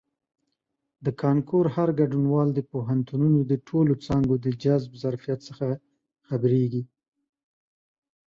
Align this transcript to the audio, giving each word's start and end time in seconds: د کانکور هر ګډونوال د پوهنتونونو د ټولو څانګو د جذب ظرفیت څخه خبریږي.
د 1.05 1.07
کانکور 1.21 1.65
هر 1.75 1.89
ګډونوال 1.99 2.49
د 2.53 2.59
پوهنتونونو 2.71 3.39
د 3.51 3.53
ټولو 3.67 3.93
څانګو 4.05 4.35
د 4.45 4.47
جذب 4.63 4.91
ظرفیت 5.03 5.39
څخه 5.49 5.67
خبریږي. 6.27 6.83